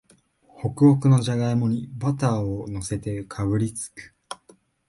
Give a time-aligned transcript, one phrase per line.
[0.47, 4.15] ホクホクのじゃがいもにバターをのせてかぶりつく